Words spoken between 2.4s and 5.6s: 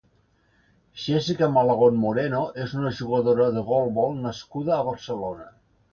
és una jugadora de golbol nascuda a Barcelona.